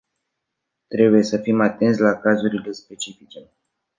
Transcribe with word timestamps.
Trebuie 0.89 1.23
să 1.23 1.37
fim 1.37 1.61
atenți 1.61 1.99
la 2.01 2.13
cazurile 2.19 2.71
specifice. 2.71 3.49